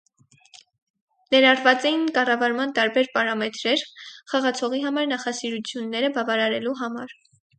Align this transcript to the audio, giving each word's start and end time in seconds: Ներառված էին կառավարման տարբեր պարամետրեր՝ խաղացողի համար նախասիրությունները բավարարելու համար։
Ներառված 1.33 1.83
էին 1.89 2.07
կառավարման 2.15 2.73
տարբեր 2.79 3.11
պարամետրեր՝ 3.17 3.85
խաղացողի 4.33 4.81
համար 4.89 5.09
նախասիրությունները 5.13 6.13
բավարարելու 6.19 6.77
համար։ 6.83 7.17